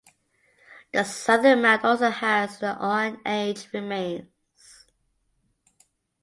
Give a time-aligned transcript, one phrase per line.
[0.93, 4.87] The southern mound also has the Iron Age remains.